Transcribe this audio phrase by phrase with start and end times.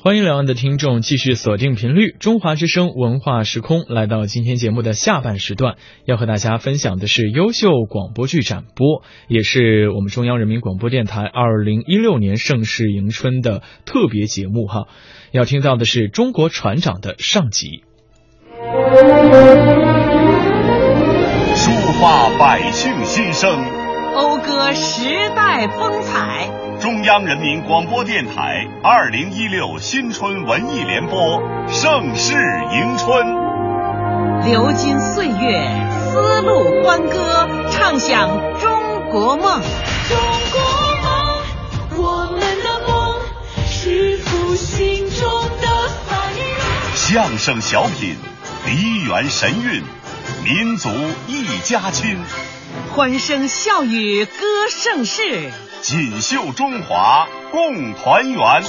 [0.00, 5.74] 欢迎两岸的听众继续锁定频率，中华之声文化时空来到今天节目的下半时段，
[6.04, 14.86] 要和大家分享的是优秀广播剧展播，也是我们中央人民广播电台二零一六年盛世迎春的特别节目哈。
[15.32, 17.82] 要听到的是中国船长的上集，
[21.56, 23.50] 抒发百姓心声，
[24.14, 26.67] 讴歌时代风采。
[26.80, 32.34] 中央人民广播电台二零一六新春文艺联播，盛世
[32.72, 33.26] 迎春。
[34.44, 35.68] 流金岁月，
[36.04, 38.28] 丝路欢歌，唱响
[38.60, 39.60] 中国梦。
[40.08, 40.18] 中
[40.52, 40.60] 国
[41.02, 43.20] 梦，我们的梦
[43.66, 45.28] 是复兴中
[45.60, 46.94] 的繁荣。
[46.94, 48.16] 相声小品，
[48.66, 49.82] 梨园神韵，
[50.44, 50.90] 民族
[51.26, 52.16] 一家亲。
[52.94, 54.30] 欢声笑语歌
[54.70, 58.62] 盛世，锦绣中华共团圆。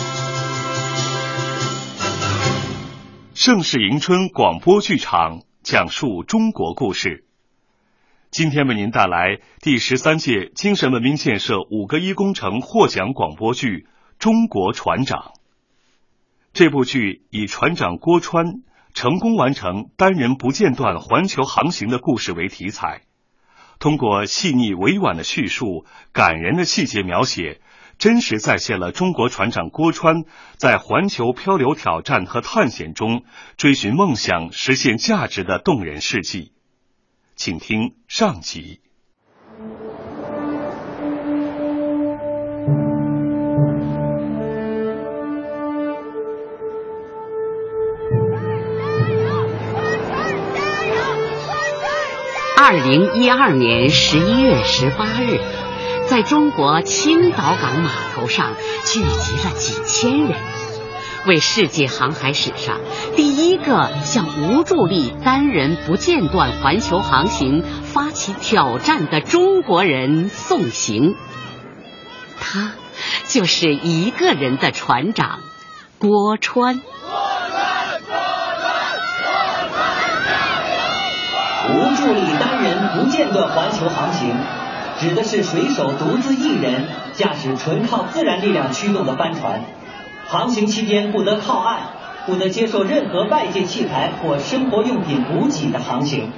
[3.34, 7.26] 盛世迎春广播剧场讲述中国故事。
[8.30, 13.68] 今天为您带来第十三届精神文明建设五个一工程获奖广播剧
[14.20, 15.20] 《中国船长》。
[16.54, 18.62] 这部剧以船长郭川
[18.94, 23.09] 成功完成单人不间断环球航行的故事为题材。
[23.80, 27.62] 通过细腻委婉的叙述、感人的细节描写，
[27.98, 30.26] 真实再现了中国船长郭川
[30.58, 33.24] 在环球漂流挑战和探险中
[33.56, 36.52] 追寻梦想、实现价值的动人事迹。
[37.36, 38.82] 请听上集。
[52.70, 55.40] 二零一二年十一月十八日，
[56.06, 58.54] 在中国青岛港码头上
[58.86, 60.38] 聚集了几千人，
[61.26, 62.78] 为世界航海史上
[63.16, 71.16] 第一个向无助力单人不间断环球航行发起挑战的中国人送行。
[72.40, 72.74] 他
[73.28, 75.40] 就是一个人的船长
[75.98, 76.84] 郭川。
[81.70, 84.36] 无助力单人不间断环球航行，
[85.00, 89.62] 指的是水手独自一人驾驶纯靠自然力量驱动的帆船，
[90.28, 91.78] 航行期间不得靠岸，
[92.26, 96.32] 不得接受任何外界器材或生活用品补给的航行。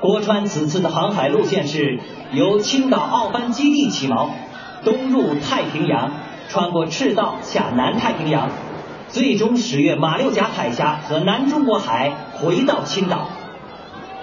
[0.00, 1.98] 郭川此次的航海路线是
[2.32, 4.28] 由青岛奥帆基地起锚，
[4.84, 6.12] 东入太平洋，
[6.48, 8.50] 穿过赤道下南太平洋，
[9.08, 13.28] 最终驶越马六甲海峡和南中国海，回到青岛。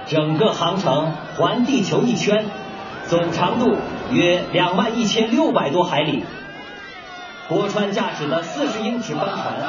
[0.07, 2.45] 整个航程环地球一圈，
[3.07, 3.77] 总长度
[4.11, 6.25] 约两万一千六百多海里。
[7.47, 9.59] 郭川驾驶的四十英尺帆船，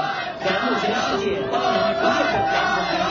[0.40, 3.10] 在目前世界单人不间断航行中，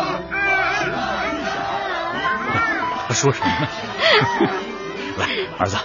[0.79, 0.97] 型号
[1.29, 3.13] 最小。
[3.13, 3.47] 说什么？
[3.47, 3.67] 呢？
[5.17, 5.27] 来，
[5.59, 5.77] 儿子，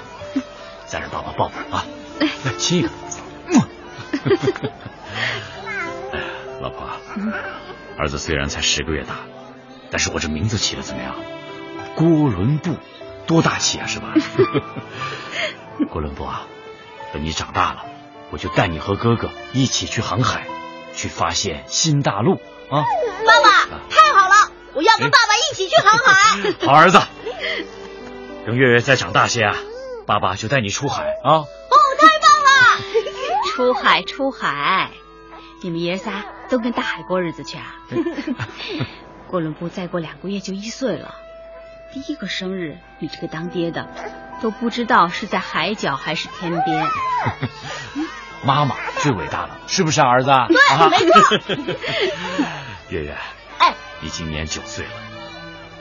[0.86, 1.84] 再让爸爸抱抱啊！
[2.20, 2.88] 来亲一个。
[6.60, 6.88] 老婆，
[7.98, 9.14] 儿子虽然才十个月大。
[9.90, 11.14] 但是我这名字起的怎么样？
[11.96, 12.76] 郭伦布，
[13.26, 14.14] 多大气啊，是吧？
[15.90, 16.46] 郭伦布啊，
[17.12, 17.84] 等你长大了，
[18.30, 20.46] 我就带你和哥哥一起去航海，
[20.94, 22.34] 去发现新大陆
[22.70, 22.84] 啊！
[23.26, 26.12] 爸爸，太好了，我要跟爸爸一起去航海。
[26.66, 27.00] 好儿子，
[28.46, 29.56] 等月月再长大些啊，
[30.06, 31.42] 爸爸就带你出海啊！
[31.42, 31.46] 哦，
[31.98, 32.80] 太棒了！
[33.56, 34.90] 出海，出海，
[35.62, 37.74] 你们爷仨都跟大海过日子去啊！
[39.30, 41.14] 郭伦布再过两个月就一岁了，
[41.92, 43.86] 第一个生日，你这个当爹的
[44.42, 46.84] 都不知道是在海角还是天边。
[48.42, 50.32] 妈妈最伟大了，是不是啊儿子？
[50.48, 50.56] 对，
[50.88, 51.76] 没错。
[52.88, 53.16] 月月，
[53.58, 54.90] 哎，你今年九岁了，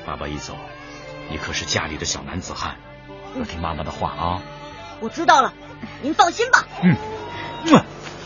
[0.06, 0.56] 爸爸一走，
[1.32, 2.76] 你可是家里的小男子汉，
[3.36, 4.42] 要听妈妈的话啊。
[5.00, 5.54] 我知道了，
[6.04, 6.68] 您放心吧。
[6.84, 6.96] 嗯，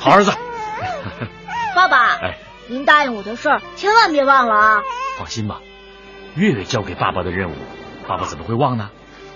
[0.02, 0.34] 好儿子。
[1.74, 2.18] 爸爸。
[2.18, 2.38] 哎。
[2.70, 4.81] 您答应我的事儿，千万别忘了啊！
[5.18, 5.62] 放心吧，
[6.36, 7.56] 月月交给爸爸的任务，
[8.07, 8.89] 爸爸怎么会忘呢？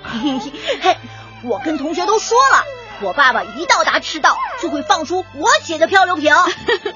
[0.03, 0.39] 嘿
[0.81, 0.97] 嘿，
[1.44, 2.63] 我跟同学都说了，
[3.01, 6.33] 我爸爸一到达赤道就会放出我写的漂流瓶。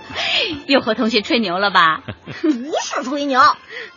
[0.65, 2.01] 又和同学吹牛了吧？
[2.41, 3.39] 不是吹牛，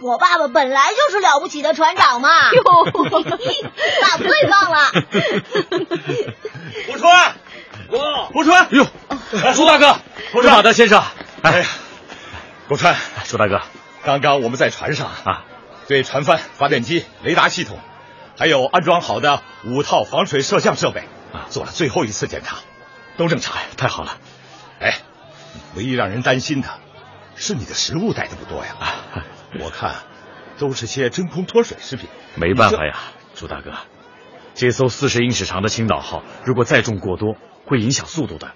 [0.00, 2.28] 我爸爸本来就是了不起的船长嘛。
[2.52, 4.90] 哟，爸爸最棒了！
[6.86, 7.36] 郭川，
[7.88, 8.86] 郭郭川，哟，
[9.54, 9.96] 朱大哥，
[10.32, 11.02] 朱马德先生，
[11.42, 11.66] 哎呀。
[12.66, 12.96] 郭川，
[13.28, 13.60] 朱大哥，
[14.04, 15.44] 刚刚我们在船上啊，
[15.88, 17.78] 对船帆、发电机、雷达系统，
[18.38, 22.58] 还有安装好的五套防水摄像设备啊，做了最后一次检查，
[23.16, 23.56] 都正常。
[23.78, 24.18] 太好了。
[24.78, 24.98] 哎，
[25.74, 26.68] 唯一让人担心的
[27.34, 28.76] 是你的食物带的不多呀。
[28.78, 29.24] 啊
[29.60, 29.94] 我看
[30.58, 32.08] 都是些真空脱水食品。
[32.34, 32.98] 没办法呀，
[33.34, 33.72] 朱大哥，
[34.54, 38.52] 这艘四十英尺长的青岛号，如果载重过多，会影响速度的。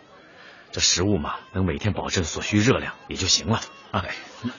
[0.73, 3.61] 这食物嘛，能每天保证所需热量也就行了
[3.91, 4.05] 啊。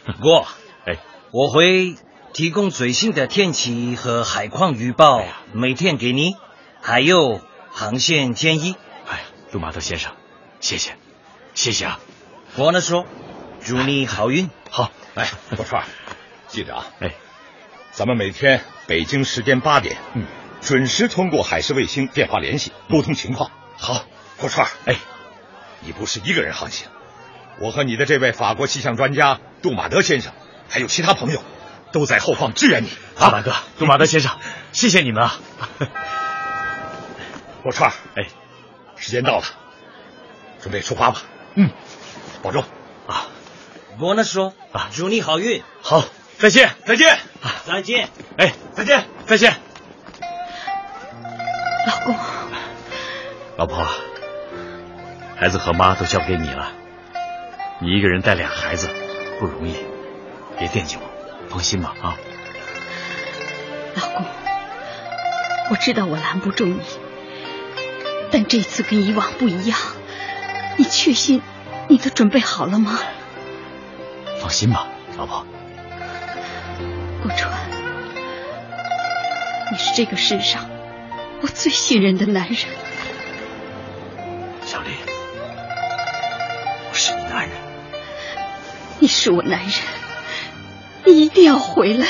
[0.06, 0.48] 不过，
[0.86, 0.98] 哎，
[1.32, 1.96] 我会
[2.34, 5.24] 提供最新的天气和海况预报，
[5.54, 6.36] 每天给你，
[6.82, 7.42] 还有
[7.72, 8.76] 航线建议。
[9.08, 10.14] 哎呀，杜马德先生，
[10.60, 10.96] 谢谢，
[11.54, 12.00] 谢谢啊。
[12.56, 13.06] 我呢说，
[13.64, 14.50] 祝你好运。
[14.70, 15.86] 好，哎，郭川，
[16.48, 17.14] 记着啊，哎，
[17.92, 20.26] 咱们每天北京时间八点，嗯，
[20.62, 23.52] 准时通过海事卫星电话联系，沟通情况。
[23.78, 24.04] 好，
[24.38, 24.96] 郭川，哎。
[25.82, 26.90] 你不是一个人航行，
[27.62, 30.34] 我和你的这位法国气象专家杜马德先生，
[30.70, 31.42] 还有其他朋友，
[31.92, 32.90] 都在后方支援你。
[33.18, 34.32] 啊，大哥，杜马德先生，
[34.72, 35.40] 谢谢你们啊！
[37.64, 38.28] 郭川，哎，
[38.96, 39.44] 时间到了，
[40.62, 41.22] 准备出发吧。
[41.56, 41.72] 嗯，
[42.42, 42.64] 保重
[43.08, 43.28] 啊！
[44.00, 45.64] 我呢说啊，祝你好运。
[45.82, 46.06] 好，
[46.38, 48.10] 再见，再见，啊再见。
[48.38, 49.58] 哎，再见，再见。
[51.88, 52.16] 老公，
[53.58, 53.86] 老婆。
[55.36, 56.72] 孩子和妈都交给你了，
[57.82, 58.90] 你一个人带俩孩子
[59.40, 59.76] 不容易，
[60.60, 62.18] 别惦记我，放心吧啊！
[63.96, 64.26] 老公，
[65.72, 66.82] 我知道我拦不住你，
[68.30, 69.80] 但这次跟以往不一样，
[70.78, 71.42] 你确信
[71.88, 73.00] 你都准备好了吗？
[74.42, 75.46] 放心吧，老婆。
[77.24, 77.54] 顾川，
[79.72, 80.70] 你是这个世上
[81.42, 82.58] 我最信任的男人。
[84.66, 84.90] 小丽。
[86.92, 87.58] 我是你男人，
[89.00, 89.72] 你是我男人，
[91.10, 92.06] 你一定要回来，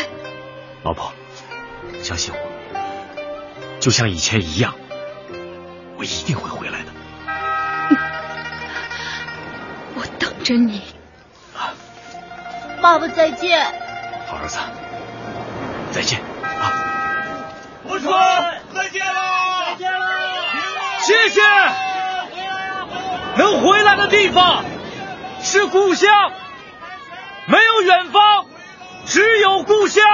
[0.84, 1.14] 老婆，
[2.04, 4.76] 相信我，就像以前一样，
[5.98, 6.92] 我一定会回来的。
[9.96, 10.82] 我等着你。
[11.58, 11.72] 啊，
[12.82, 13.66] 爸爸再见。
[14.28, 14.60] 好儿子，
[15.92, 16.74] 再见啊！
[17.86, 19.22] 我川，再见了，
[19.70, 20.00] 再见了，
[21.00, 21.42] 谢谢。
[23.38, 24.66] 能回来的地方。
[25.42, 26.34] 是故乡，
[27.48, 28.46] 没有远方，
[29.10, 30.06] 只有故乡。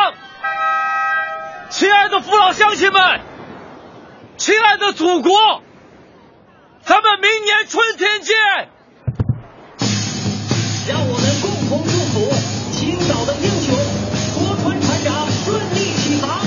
[1.69, 3.01] 亲爱的父老乡亲们，
[4.37, 5.33] 亲爱的祖国，
[6.85, 8.33] 咱们明年春天见。
[10.87, 12.31] 让我们共同祝福
[12.71, 13.75] 青岛的英雄
[14.37, 16.39] 郭川船长顺利起航，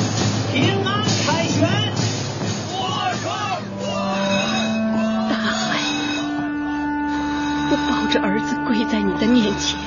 [0.50, 1.68] 平安凯旋。
[5.28, 5.76] 大海，
[7.70, 9.78] 我抱着儿子跪在你的面前，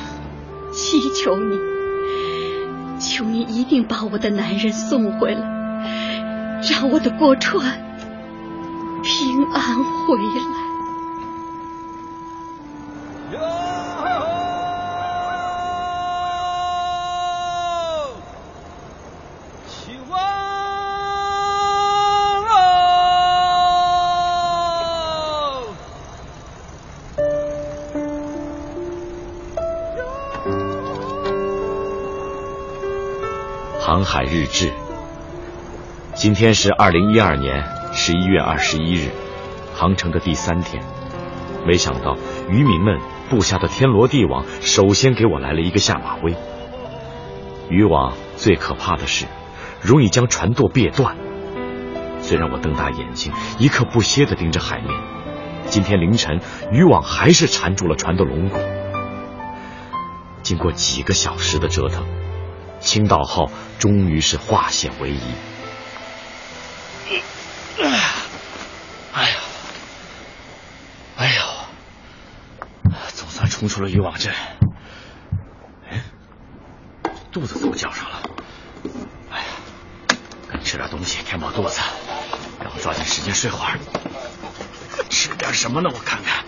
[0.72, 1.58] 祈求你，
[3.02, 5.42] 求你一定把我的男人送回来，
[6.70, 7.66] 让我的郭川
[9.04, 9.76] 平安
[10.06, 10.62] 回来。
[34.14, 34.74] 海日志。
[36.16, 37.64] 今天是二零一二年
[37.94, 39.10] 十一月二十一日，
[39.74, 40.84] 航程的第三天。
[41.66, 42.18] 没想到
[42.50, 43.00] 渔民们
[43.30, 46.36] 布下的天罗地网，首先给我来了一个下马威。
[47.70, 49.28] 渔网最可怕的是，
[49.82, 51.16] 容易将船舵别断。
[52.20, 54.90] 虽然我瞪大眼睛，一刻不歇地盯着海面，
[55.68, 56.42] 今天凌晨
[56.74, 58.60] 渔网还是缠住了船的龙骨。
[60.44, 62.04] 经过几个小时的折腾。
[62.82, 65.20] 青岛号终于是化险为夷。
[69.12, 69.40] 哎呀，
[71.18, 71.44] 哎呀，
[73.16, 74.32] 总算冲出了渔网阵。
[75.90, 76.04] 哎，
[77.32, 78.22] 肚子怎么叫上了？
[79.32, 79.46] 哎呀，
[80.48, 81.82] 赶紧吃点东西填饱肚子，
[82.62, 83.80] 然后抓紧时间睡会儿。
[85.10, 85.90] 吃点什么呢？
[85.92, 86.46] 我看看，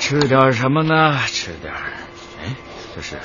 [0.00, 1.20] 吃点什么呢？
[1.26, 1.74] 吃点……
[2.42, 2.54] 哎，
[2.96, 3.18] 这是。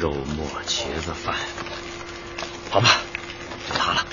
[0.00, 1.34] 肉末茄子饭，
[2.70, 2.88] 好吧，
[3.68, 4.06] 就它了。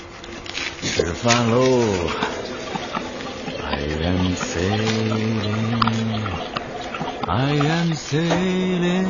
[0.82, 1.58] 吃饭喽
[3.64, 6.22] ！I am sailing,
[7.26, 9.06] I am sailing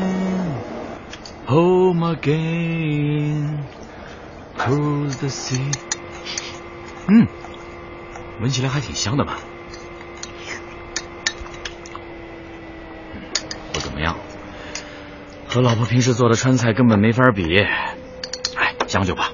[1.46, 3.64] home again,
[4.56, 5.72] cruise the sea。
[7.08, 7.28] 嗯，
[8.40, 9.38] 闻起来还挺香的吧？
[13.72, 14.16] 不怎么样。
[15.52, 19.32] 和老婆平时做的川菜根本没法比，哎，将就吧。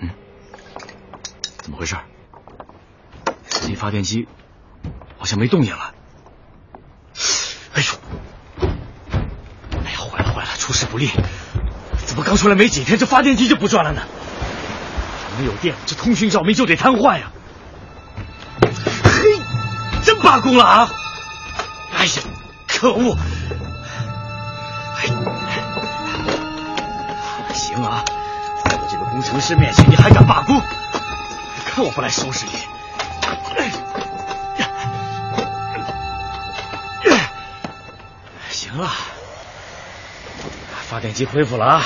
[0.00, 0.08] 嗯，
[1.58, 1.96] 怎么回事？
[3.50, 4.26] 手机发电机
[5.18, 5.92] 好像没动静了。
[7.74, 8.68] 哎呦，
[9.84, 11.10] 哎呀，坏了坏了，出师不利！
[12.06, 14.00] 怎么刚出来没几天，这发电机就不转了呢？
[15.38, 17.30] 没有电，这通讯照明就得瘫痪呀！
[18.62, 20.90] 嘿，真罢工了啊！
[22.82, 23.16] 可恶！
[27.54, 28.02] 行啊，
[28.64, 30.60] 在我这个工程师面前，你还敢罢工？
[31.64, 32.52] 看我不来收拾你！
[38.50, 38.90] 行了，
[40.88, 41.84] 发电机恢复了啊，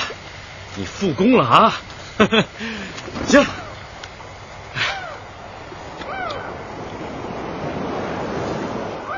[0.76, 1.75] 你复工了啊！
[3.29, 3.45] 行。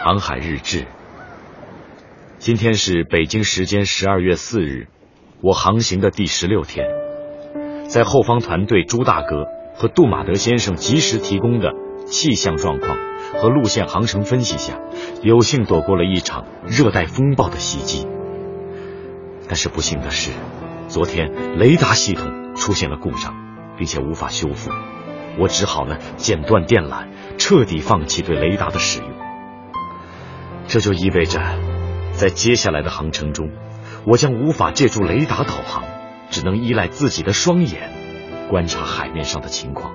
[0.02, 0.84] 航海日志。
[2.38, 4.86] 今天是北京时间十二月四日，
[5.42, 6.86] 我航行的第十六天，
[7.88, 11.72] 在后方团队朱大哥和杜马德先生及时提供的
[12.06, 12.96] 气象状况
[13.34, 14.78] 和路线航程分析下，
[15.20, 18.06] 有幸躲过了一场热带风暴的袭击。
[19.48, 20.30] 但是不幸的是，
[20.86, 23.34] 昨天雷达系统出现了故障，
[23.76, 24.70] 并且无法修复，
[25.40, 29.08] 我只好呢剪断电缆，彻底放弃对雷达的使用。
[30.68, 31.40] 这就意味着，
[32.18, 33.52] 在接下来的航程中，
[34.04, 35.84] 我将无法借助雷达导航，
[36.30, 37.92] 只能依赖自己的双眼
[38.50, 39.94] 观察海面上的情况。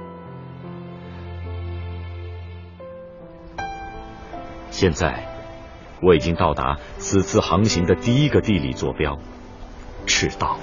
[4.71, 5.27] 现在，
[6.01, 9.19] 我已经到达此次航行的第一个地理坐标——
[10.07, 10.57] 赤道。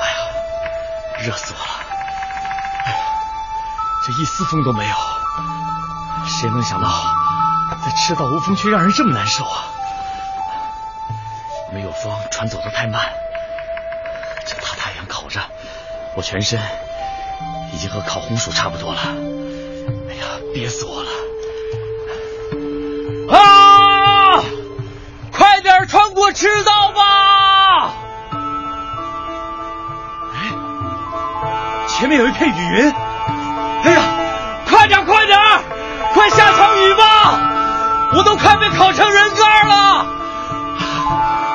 [0.00, 0.16] 哎呀，
[1.24, 1.86] 热死我了！
[2.84, 2.98] 哎呀
[4.04, 4.94] 这一丝风都没有，
[6.26, 6.88] 谁能想到
[7.84, 9.64] 在赤道无风却让人这么难受啊？
[11.72, 13.12] 没有风，船走得太慢，
[14.44, 15.40] 这大太阳烤着，
[16.14, 16.60] 我全身
[17.72, 19.00] 已经和烤红薯差不多了。
[20.10, 21.10] 哎呀，憋死我了！
[23.36, 24.42] 啊！
[25.32, 27.94] 快点穿过赤道吧！
[30.34, 30.52] 哎，
[31.88, 33.05] 前面有一片雨云。
[36.28, 37.38] 快下场雨吧！
[38.12, 40.06] 我都快被烤成人干了，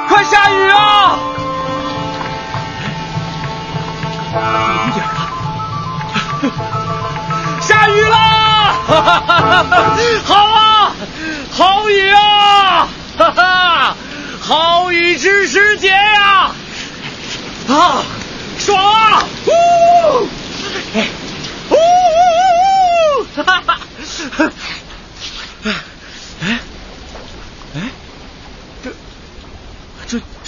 [0.08, 0.91] 快下雨啊！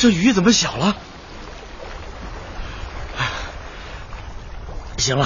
[0.03, 0.97] 这雨怎么小了？
[4.97, 5.25] 行了，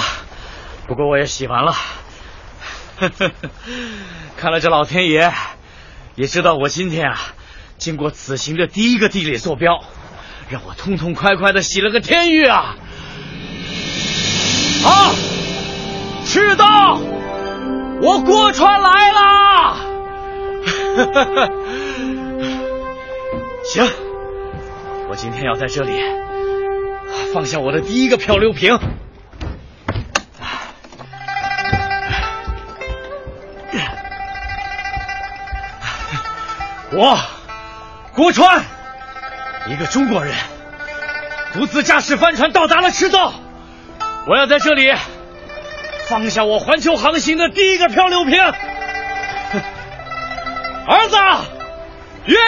[0.88, 1.74] 不过我也洗完了。
[4.38, 5.34] 看来这老天爷
[6.14, 7.18] 也知道我今天啊，
[7.80, 9.84] 经过此行的第一个地理坐标，
[10.48, 12.76] 让我痛痛快快的洗了个天浴啊！
[14.84, 15.16] 好。
[16.24, 17.00] 赤道，
[18.04, 19.78] 我过船来啦！
[23.66, 23.90] 行，
[25.18, 26.00] 今天要在这里
[27.34, 28.78] 放下我的第一个漂流瓶。
[36.92, 37.18] 我
[38.14, 38.64] 郭川，
[39.68, 40.36] 一个中国人，
[41.54, 43.34] 独自驾驶帆船到达了赤道，
[44.28, 44.94] 我要在这里。
[46.08, 48.40] 放下我环球航行的第一个漂流瓶，
[50.88, 51.18] 儿子，
[52.26, 52.40] 月月，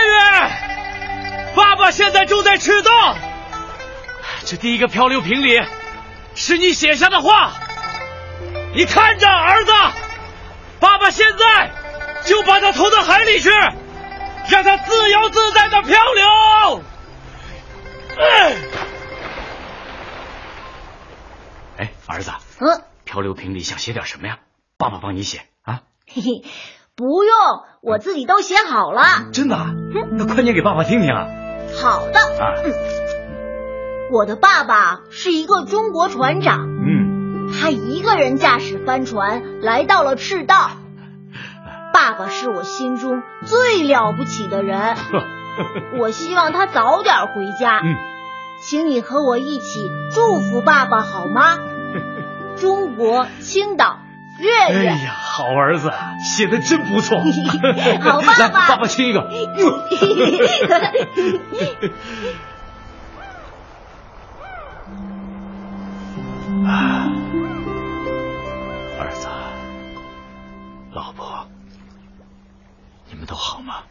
[1.56, 3.16] 爸爸现在正在赤道。
[4.46, 5.62] 这第一个漂流瓶里
[6.36, 7.52] 是你写下的话，
[8.74, 9.72] 你看着，儿子，
[10.80, 11.72] 爸爸现在
[12.26, 16.84] 就把它投到海里去，让它自由自在的漂流。
[21.78, 22.84] 哎，儿子，嗯。
[23.06, 24.40] 漂流瓶里想写点什么呀？
[24.78, 25.82] 爸爸帮你写啊！
[26.08, 26.44] 嘿嘿，
[26.96, 27.34] 不用，
[27.82, 29.32] 我自己都写好了。
[29.34, 29.58] 真的？
[30.12, 31.28] 那快念给爸爸听听啊！
[31.82, 32.20] 好的。
[32.20, 32.54] 啊，
[34.12, 36.68] 我的爸爸是一个中国船长。
[36.68, 40.72] 嗯，他一个人驾驶帆船来到了赤道。
[41.94, 44.96] 爸爸是我心中最了不起的人。
[46.00, 47.82] 我希望他早点回家。
[47.84, 47.96] 嗯，
[48.62, 49.80] 请你和我一起
[50.14, 51.58] 祝福爸爸好吗？
[52.58, 54.00] 中国青岛，
[54.40, 54.50] 月
[54.82, 54.90] 月。
[54.90, 55.92] 哎呀，好儿子，
[56.24, 57.20] 写的真不错。
[58.02, 59.22] 好爸爸， 来，爸爸亲一个。
[69.00, 69.28] 儿子
[70.92, 71.48] 老婆，
[73.10, 73.84] 你们都好吗？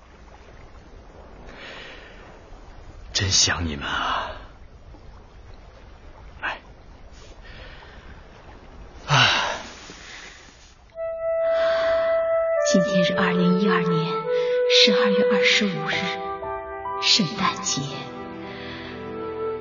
[3.12, 4.30] 真想你们啊！
[12.80, 14.14] 今天是二零一二年
[14.70, 15.94] 十二月二十五日，
[17.02, 17.82] 圣诞节，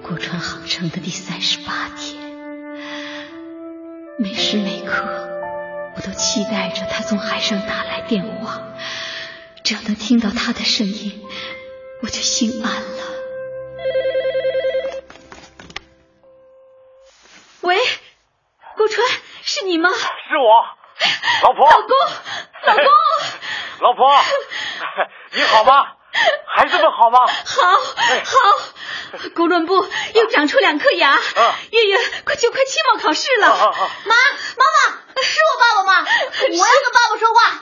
[0.03, 2.21] 过川航程的第三十八天，
[4.19, 5.03] 每时每刻。
[5.95, 8.61] 我都期待着他从海上打来电话，
[9.63, 11.25] 只要能听到他的声音，
[12.03, 13.03] 我就心安了。
[17.61, 17.77] 喂，
[18.75, 19.07] 顾川，
[19.41, 19.89] 是你吗？
[19.89, 21.67] 是我，老婆。
[21.67, 21.89] 老公，
[23.87, 24.05] 老婆，
[25.31, 25.93] 你好吗？
[26.45, 27.19] 孩子们好吗？
[27.25, 29.29] 好，好。
[29.33, 31.17] 哥伦布又长出两颗牙。
[31.71, 33.47] 月月快就快期末考试了。
[33.47, 34.15] 妈，
[34.57, 34.97] 妈妈。
[35.23, 36.05] 是我爸爸吗？
[36.05, 37.61] 我要跟爸爸说话。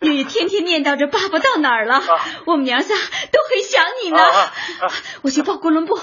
[0.00, 2.02] 月月天天念叨着爸爸到哪儿了，
[2.46, 4.50] 我们娘仨都很想你呢。
[5.22, 5.96] 我去抱哥伦布，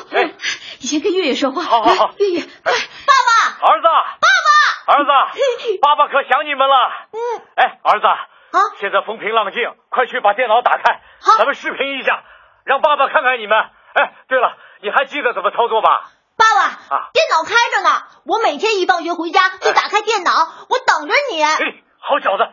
[0.80, 1.64] 你先跟月月说话。
[1.64, 3.88] 好好好，月月，快，爸爸，儿子，
[4.22, 5.10] 爸爸，儿子，
[5.84, 6.76] 爸爸可想你们了。
[7.12, 7.20] 嗯，
[7.56, 8.06] 哎，儿子，
[8.52, 11.02] 啊，现在风平浪静，快去把电脑打开，
[11.38, 12.24] 咱们视频一下，
[12.66, 13.58] 让爸爸看看你们。
[13.94, 16.12] 哎，对了，你还记得怎么操作吧？
[16.38, 20.32] 爸爸，啊电脑开着呢，我每天一放学回家就打开电脑，
[20.70, 21.42] 我等着你。
[21.44, 21.56] 哎，
[22.00, 22.44] 好小子，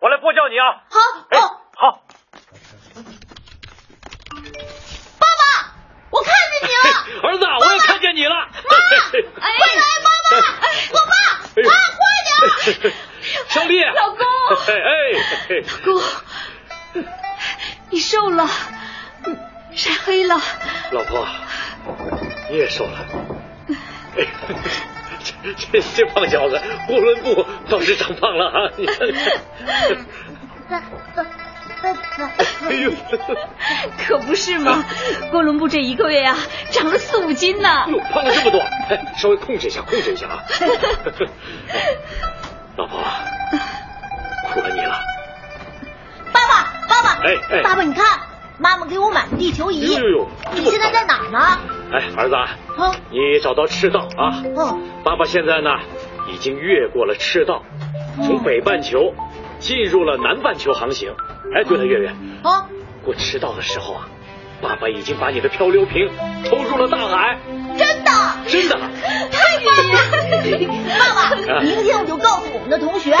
[0.00, 0.82] 我来拨叫你啊。
[0.90, 0.98] 好，
[1.30, 1.40] 哎，
[1.76, 2.02] 好。
[5.18, 5.74] 爸爸，
[6.10, 7.28] 我看见你了。
[7.28, 8.34] 儿子，我也看见你了。
[8.34, 8.76] 妈，快
[9.40, 10.38] 来，爸爸，
[10.92, 11.12] 我爸，
[11.62, 12.00] 妈，快
[12.82, 12.92] 点。
[13.48, 14.18] 小丽，老公，
[14.66, 16.02] 哎，老公，
[17.90, 18.48] 你瘦了，
[19.74, 20.40] 晒黑了。
[20.92, 21.26] 老婆，
[22.50, 22.98] 你也瘦了。
[25.24, 28.70] 这这这胖小子，哥伦布倒是长胖了啊！
[28.76, 28.96] 你看，
[32.64, 32.92] 哎呦，
[34.06, 34.84] 可不是嘛！
[35.30, 36.36] 郭伦布这一个月呀，
[36.72, 37.86] 长了四五斤呢。
[37.88, 38.60] 哟，胖了这么多，
[39.16, 40.42] 稍微控制一下，控制一下啊！
[42.78, 43.00] 老婆，
[44.52, 45.00] 苦了你了。
[46.32, 48.20] 爸爸，爸爸，哎哎，爸爸，你看，
[48.56, 49.80] 妈妈给我买的地球仪。
[49.80, 51.58] 呦呦呦，你现在在哪儿呢？
[51.92, 52.36] 哎，儿子，
[53.10, 54.44] 你找到赤道啊？
[55.02, 55.70] 爸爸现在呢，
[56.28, 57.64] 已经越过了赤道，
[58.24, 59.12] 从北半球
[59.58, 61.12] 进入了南半球航行。
[61.56, 62.08] 哎，对了，月月，
[62.44, 62.68] 啊，
[63.04, 64.06] 过赤道的时候啊，
[64.62, 66.08] 爸爸已经把你的漂流瓶
[66.48, 67.40] 投入了大海。
[67.76, 68.10] 真的？
[68.46, 68.78] 真的？
[69.32, 69.98] 太棒了！
[72.68, 73.12] 们的同学，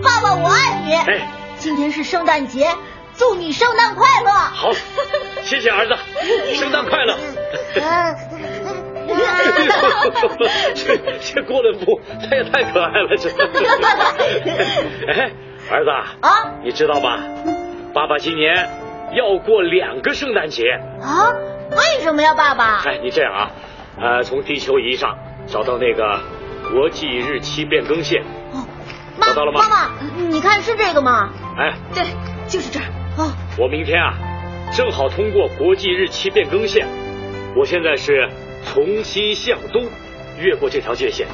[0.00, 0.94] 爸爸我爱你。
[0.94, 1.28] 哎，
[1.58, 2.68] 今天是圣诞节。
[3.16, 4.30] 祝你圣诞快乐！
[4.30, 4.70] 好，
[5.42, 5.94] 谢谢儿子，
[6.54, 7.16] 圣诞快乐。
[10.74, 13.28] 这这郭伦布他也太可爱了，这。
[15.12, 15.32] 哎，
[15.70, 15.90] 儿子
[16.22, 17.18] 啊，你知道吧？
[17.92, 18.70] 爸爸今年
[19.12, 20.70] 要过两个圣诞节
[21.02, 21.34] 啊？
[21.72, 22.80] 为什么呀，爸爸？
[22.86, 23.50] 哎，你这样啊，
[24.00, 26.20] 呃，从地球仪上找到那个
[26.72, 28.22] 国际日期变更线。
[28.52, 28.66] 哦，
[29.20, 29.60] 找到了吗？
[29.60, 29.90] 妈妈，
[30.28, 31.30] 你看是这个吗？
[31.56, 32.04] 哎，对，
[32.46, 32.86] 就是这儿。
[33.16, 34.14] 哦，我明天啊，
[34.72, 36.86] 正好通过国际日期变更线。
[37.56, 38.28] 我现在是
[38.64, 39.84] 从西向东，
[40.38, 41.26] 越过这条界限，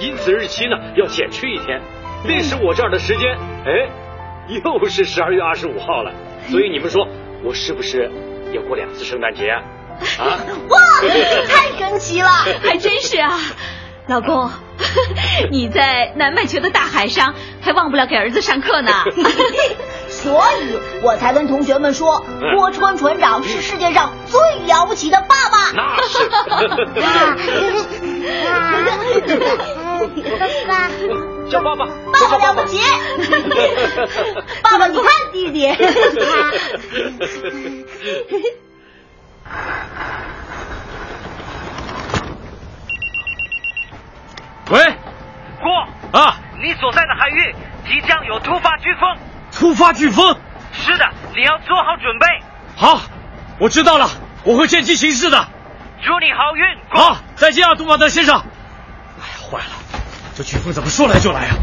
[0.00, 1.80] 因此日期呢要减去一天。
[2.26, 3.88] 那时我这儿的时间，哎，
[4.48, 6.12] 又是十二月二十五号了。
[6.48, 7.06] 所以你们说，
[7.42, 8.10] 我是不是
[8.52, 9.62] 要过两次圣诞节啊？
[10.18, 10.38] 啊！
[10.70, 10.78] 哇，
[11.48, 12.28] 太神奇了，
[12.62, 13.38] 还真是啊。
[14.06, 14.50] 老公，
[15.50, 18.92] 你在南半球的大海上，还忘不了给儿子上课呢。
[20.08, 22.24] 所以我才跟同学们说，
[22.56, 25.72] 郭川船长是世界上最了不起的爸爸。
[25.74, 26.18] 那是。
[31.50, 32.80] 叫爸爸，爸爸了不起。
[34.62, 35.68] 爸爸，你看弟弟。
[44.70, 44.80] 喂，
[45.60, 47.54] 郭啊，你所在的海域
[47.86, 49.16] 即将有突发飓风。
[49.52, 50.38] 突发飓风，
[50.72, 51.04] 是的，
[51.36, 52.26] 你要做好准备。
[52.74, 53.02] 好，
[53.58, 54.08] 我知道了，
[54.42, 55.46] 我会见机行事的。
[56.02, 56.64] 祝你好运。
[56.88, 58.36] 好，再见啊，杜马德先生。
[58.36, 59.64] 哎呀，坏了，
[60.34, 61.54] 这飓风怎么说来就来啊？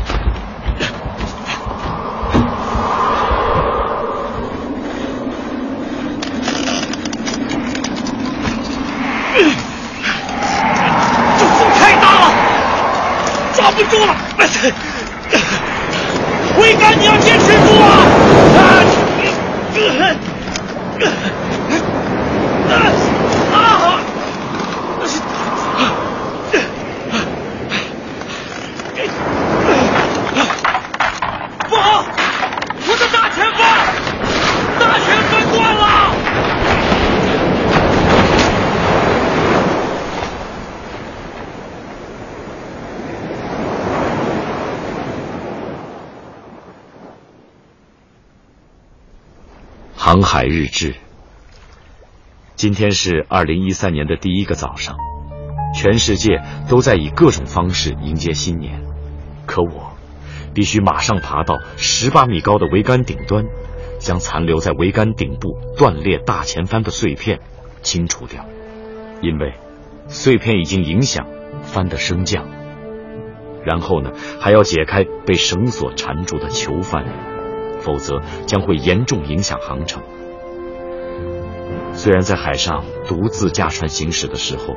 [11.38, 12.32] 这风太大了，
[13.76, 14.16] 不住了。
[16.56, 17.88] 挥杆，你要坚持住啊！
[18.58, 18.60] 啊！
[23.54, 24.00] 啊！
[31.70, 32.06] 不好，
[50.12, 50.96] 航海日志。
[52.58, 54.98] 今天是二零一三年的第一个早上，
[55.74, 58.84] 全世界都在以各种方式迎接新年，
[59.46, 59.94] 可我
[60.54, 63.46] 必须马上爬到十八米高的桅杆顶端，
[64.00, 67.40] 将残留在桅杆顶部断裂大前帆的碎片
[67.82, 68.46] 清除掉，
[69.22, 69.54] 因为
[70.10, 71.26] 碎片已经影响
[71.62, 72.50] 帆的升降。
[73.64, 77.06] 然后呢，还要解开被绳索缠住的囚帆，
[77.82, 80.02] 否则将会严重影响航程。
[81.94, 84.76] 虽然在海上独自驾船行驶的时候，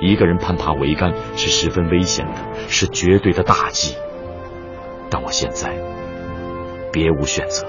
[0.00, 2.32] 一个人攀爬桅杆是十分危险的，
[2.68, 3.96] 是绝对的大忌，
[5.08, 5.74] 但我现在
[6.92, 7.66] 别无选择。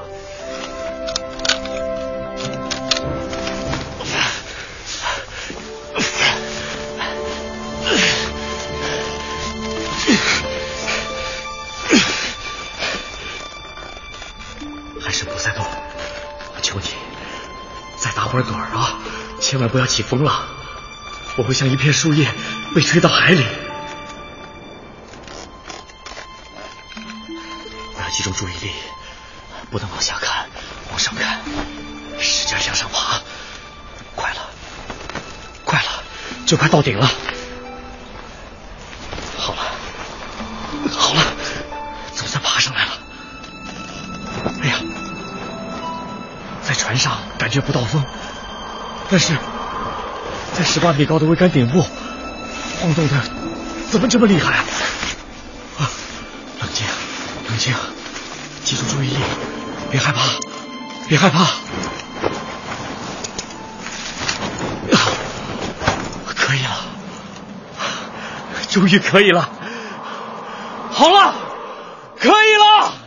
[18.33, 18.97] 会儿盹儿啊！
[19.39, 20.47] 千万不要起风了，
[21.37, 22.27] 我会像一片树叶
[22.73, 23.45] 被吹到海里。
[27.95, 28.71] 我要集中注意力，
[29.69, 30.47] 不能往下看，
[30.89, 31.41] 往上看，
[32.19, 33.21] 使劲向上爬。
[34.15, 34.49] 快了，
[35.63, 36.03] 快了，
[36.47, 37.07] 就快到顶了。
[39.37, 39.61] 好了，
[40.91, 41.21] 好了，
[42.15, 42.91] 总算爬上来了。
[44.63, 44.79] 哎呀，
[46.63, 48.03] 在船上感觉不到风，
[49.13, 49.37] 但是
[50.57, 51.79] 在十八米高的桅杆顶部
[52.81, 53.13] 晃动的
[53.91, 54.55] 怎么这么厉害
[55.77, 55.85] 啊？
[56.59, 56.83] 冷静，
[57.47, 57.71] 冷静，
[58.63, 59.17] 集中注意力，
[59.91, 60.19] 别害怕，
[61.07, 61.45] 别害怕。
[66.35, 66.79] 可以了，
[68.71, 69.47] 终于可以了，
[70.91, 71.35] 好了，
[72.19, 73.02] 可以了。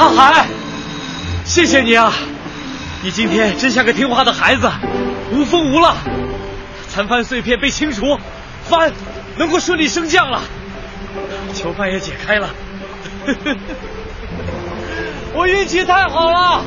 [0.00, 0.46] 大海，
[1.44, 2.10] 谢谢你啊！
[3.02, 4.66] 你今天真像个听话的孩子，
[5.30, 5.94] 无风无浪，
[6.88, 8.18] 残帆碎片被清除，
[8.64, 8.94] 帆
[9.36, 10.40] 能够顺利升降了，
[11.52, 12.48] 囚犯也解开了。
[15.34, 16.64] 我运气太好了，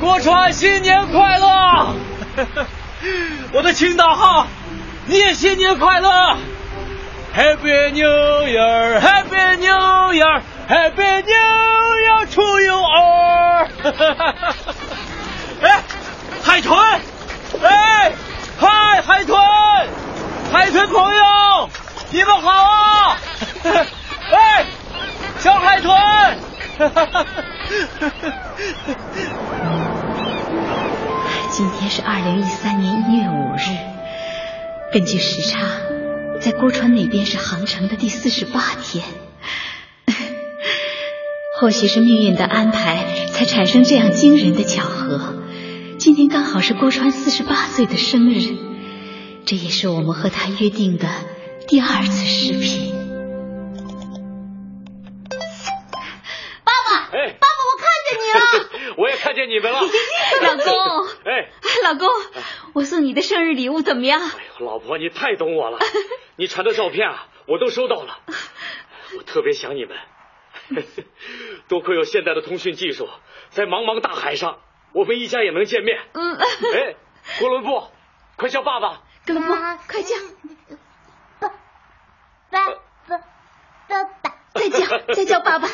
[0.00, 1.94] 郭川新年快乐！
[3.52, 4.46] 我的青岛号，
[5.04, 6.38] 你也新年快乐
[7.36, 10.14] ！Happy New Year，Happy New
[10.68, 13.64] Happy New Year to you all！
[15.64, 15.80] 哎，
[16.42, 16.76] 海豚，
[17.62, 18.12] 哎，
[18.58, 19.38] 嗨，海豚，
[20.52, 21.70] 海豚朋友，
[22.10, 23.16] 你们好啊！
[23.64, 24.66] 哎，
[25.38, 25.96] 小海豚。
[31.50, 33.74] 今天是二零一三年一月五日，
[34.92, 35.60] 根据时差，
[36.42, 39.02] 在郭川那边是航程的第四十八天。
[41.60, 45.34] 或许是命运的安排，才产生这样惊人的巧合。
[45.98, 48.56] 今天刚好是郭川四十八岁的生日，
[49.44, 51.08] 这也是我们和他约定的
[51.66, 52.94] 第二次视频。
[56.64, 58.94] 爸爸，哎爸爸，我看见你了。
[58.96, 61.50] 我也看见你们了，老公， 哎，
[61.82, 62.08] 老公，
[62.74, 64.20] 我送你的生日礼物怎么样？
[64.22, 65.78] 哎呦老婆，你太懂我了，
[66.38, 68.20] 你传的照片啊，我都收到了，
[69.18, 69.96] 我特别想你们。
[71.68, 73.08] 多亏有现代的通讯技术，
[73.50, 74.60] 在茫茫大海上，
[74.92, 76.00] 我们一家也能见面。
[76.12, 76.96] 嗯，哎，
[77.40, 77.84] 哥伦布，
[78.36, 79.02] 快叫爸爸！
[79.26, 80.14] 哥伦布，快叫！
[81.40, 81.48] 爸
[82.50, 82.70] 爸
[83.06, 83.18] 爸
[83.88, 85.68] 爸爸，再叫， 再叫爸爸！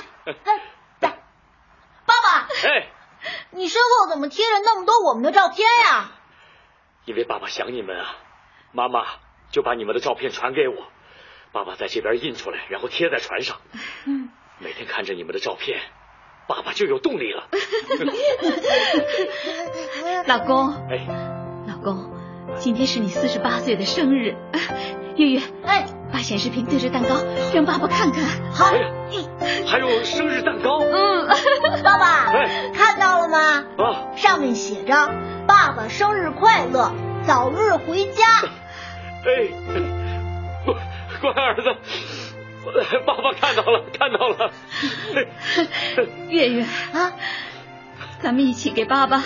[2.07, 2.91] 爸爸，哎，
[3.51, 6.13] 你身后怎么贴着那么多我们的照片呀？
[7.05, 8.17] 因为爸爸想你们啊，
[8.73, 9.05] 妈妈
[9.51, 10.87] 就把你们的照片传给我，
[11.53, 13.61] 爸爸在这边印出来，然后贴在船上。
[14.07, 14.31] 嗯，
[14.65, 15.79] 每天看着你们的照片，
[16.49, 17.49] 爸爸就有动力了。
[20.27, 21.07] 老公，哎，
[21.69, 22.11] 老公，
[22.57, 24.35] 今天是你四十八岁的生日，
[25.17, 27.23] 月月，哎，把显示屏对着蛋糕，
[27.53, 28.25] 让爸爸看看。
[28.55, 30.81] 好，哎，还有生日蛋糕。
[30.81, 31.29] 嗯，
[31.85, 33.67] 爸爸，哎看到了吗？
[33.77, 34.95] 啊，上面写着
[35.47, 36.91] “爸爸生日快乐，
[37.27, 38.25] 早日回家
[39.27, 39.49] 哎，
[40.65, 40.75] 乖
[41.21, 41.77] 乖儿子，
[43.07, 44.51] 爸爸看到了，看到了。
[46.29, 47.13] 月月啊，
[48.21, 49.23] 咱们一起给爸爸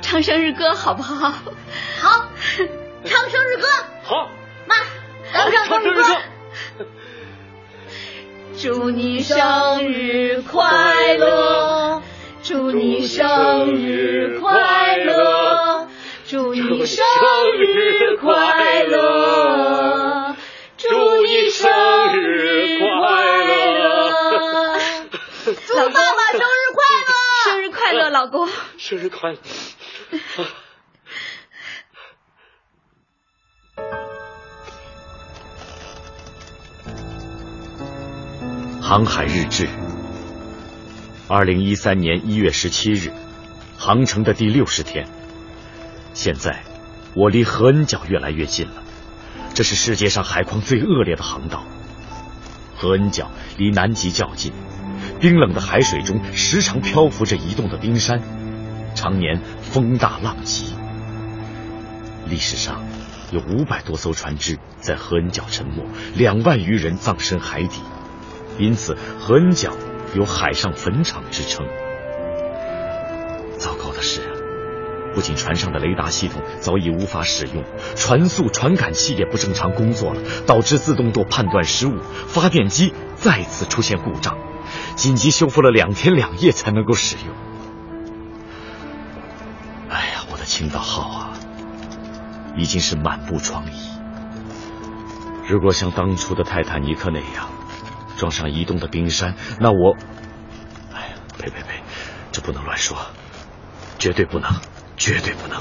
[0.00, 1.30] 唱生日歌好不好？”。
[2.00, 2.28] 好，
[3.04, 3.68] 唱生日歌。
[4.04, 4.30] 好，
[4.66, 4.76] 妈，
[5.32, 6.02] 咱们唱生日歌。
[8.58, 12.02] 祝你生日快乐，
[12.42, 15.88] 祝你生日快乐，
[16.28, 17.04] 祝你生
[17.58, 20.31] 日快乐，
[21.02, 21.68] 祝你生
[22.14, 22.86] 日快
[23.36, 24.78] 乐
[25.66, 27.10] 祝爸爸生日快乐。
[27.44, 28.48] 生日快乐老公。
[28.78, 29.38] 生日快乐。
[38.80, 39.68] 航海日志。
[41.26, 43.10] 二零一三年一月十七日
[43.76, 45.08] 航程的第六十天。
[46.14, 46.62] 现在
[47.16, 48.81] 我离合恩角越来越近了。
[49.54, 51.64] 这是世界上海况最恶劣的航道。
[52.76, 54.52] 何恩角离南极较近，
[55.20, 58.20] 冰冷的海水中时常漂浮着移动的冰山，
[58.94, 60.74] 常年风大浪急。
[62.26, 62.82] 历史上
[63.30, 65.84] 有五百多艘船只在何恩角沉没，
[66.14, 67.80] 两万余人葬身海底。
[68.58, 69.72] 因此，何恩角
[70.14, 71.66] 有“海上坟场”之称。
[75.14, 77.64] 不仅船上的雷达系统早已无法使用，
[77.96, 84.38] 船速传感器也不正常工作了，导致自动舵判断失误，发电机再次出现故障，
[84.96, 87.34] 紧急修复了两天两夜才能够使用。
[89.88, 91.32] 哎呀，我的青岛号啊，
[92.56, 93.70] 已经是满布疮痍。
[95.46, 97.50] 如果像当初的泰坦尼克那样，
[98.16, 99.96] 撞上移动的冰山，那我……
[100.94, 101.82] 哎呀，呸呸呸，
[102.30, 102.96] 这不能乱说，
[103.98, 104.50] 绝对不能，
[105.02, 105.58] 绝对不能！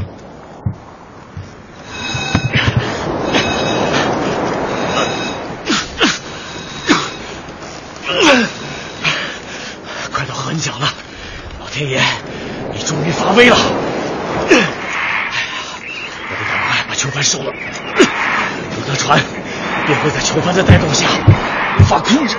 [10.13, 10.87] 快到河角了，
[11.59, 11.99] 老天爷，
[12.71, 13.57] 你终于发威了！
[14.51, 14.67] 哎呀，
[16.29, 19.19] 我得赶快把囚犯收了，有的船
[19.87, 21.07] 便会在囚犯的带动下。
[21.79, 22.37] 无法控制。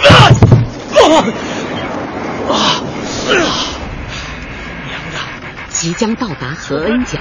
[0.00, 1.45] 娘
[5.86, 7.16] 即将到达何恩角，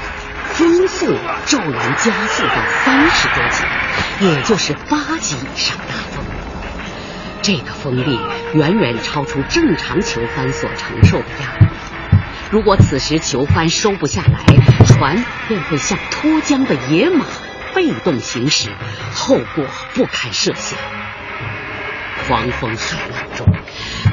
[0.54, 1.06] 风速
[1.46, 3.64] 骤然加速到三十多级，
[4.26, 6.26] 也就是八级以上大风。
[7.44, 8.20] 这个风力
[8.56, 11.68] 远远超出正常囚帆所承受的压力。
[12.50, 14.40] 如果此时囚帆收不下来，
[14.88, 17.24] 船便会像脱缰的野马。
[17.76, 18.70] 被动行驶，
[19.14, 20.80] 后果不堪设想。
[22.28, 23.46] 狂风海浪中，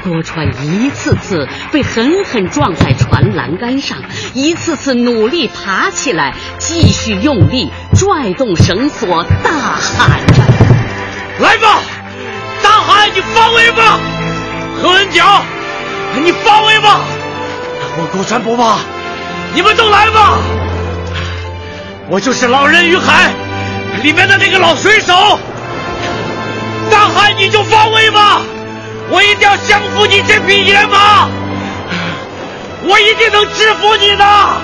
[0.03, 3.97] 郭川一次次被狠狠撞在船栏杆上，
[4.33, 10.43] 一次次努力爬起来，继续用力拽动绳索，大喊着
[11.39, 11.81] ：“来吧，
[12.61, 13.99] 大海，你发威吧！
[14.81, 15.41] 何恩角，
[16.21, 16.99] 你发威吧！
[17.97, 18.79] 我郭川不怕，
[19.53, 20.37] 你们都来吧！
[22.09, 23.33] 我就是老人与海。”
[24.03, 25.13] 里面的那个老水手，
[26.91, 28.41] 大海你就发威吧，
[29.13, 31.29] 我一定要降服你这匹野马，
[32.83, 34.25] 我一定能制服你的。
[34.25, 34.59] 啊